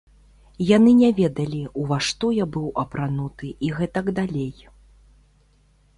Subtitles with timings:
[0.75, 4.53] Яны не ведалі, ува што я быў апрануты і гэтак далей.